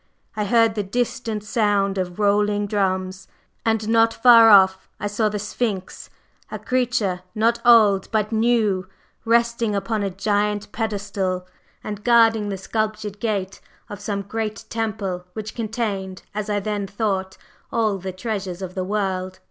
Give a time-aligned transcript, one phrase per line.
[0.35, 3.27] I heard the distant sound of rolling drums,
[3.63, 6.09] and not far off I saw the Sphinx
[6.49, 8.87] a creature not old but new
[9.25, 11.45] resting upon a giant pedestal
[11.83, 17.37] and guarding the sculptured gate of some great temple which contained, as I then thought,
[17.71, 19.39] all the treasures of the world.